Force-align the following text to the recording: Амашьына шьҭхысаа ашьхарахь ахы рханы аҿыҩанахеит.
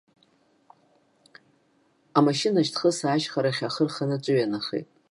Амашьына 2.17 2.59
шьҭхысаа 2.67 3.13
ашьхарахь 3.15 3.61
ахы 3.67 3.83
рханы 3.87 4.15
аҿыҩанахеит. 4.19 4.87